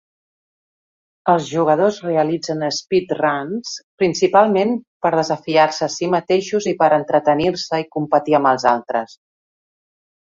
Els 1.33 1.49
jugadors 1.55 1.99
realitzen 2.05 2.63
"speedruns" 2.77 3.75
principalment 4.03 4.73
per 5.07 5.11
a 5.13 5.19
desafiar-se 5.21 5.87
a 5.89 5.93
si 5.99 6.11
mateixos 6.17 6.69
i 6.73 6.77
per 6.83 6.91
a 6.91 6.99
entretenir-se 7.03 7.83
i 7.85 7.89
competir 7.99 8.39
amb 8.41 8.55
els 8.55 8.67
altres. 8.77 9.19